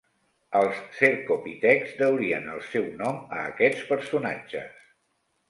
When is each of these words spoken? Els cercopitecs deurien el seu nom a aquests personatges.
Els 0.59 0.77
cercopitecs 0.99 1.91
deurien 1.99 2.49
el 2.55 2.65
seu 2.71 2.89
nom 3.03 3.21
a 3.37 3.45
aquests 3.53 3.87
personatges. 3.93 4.83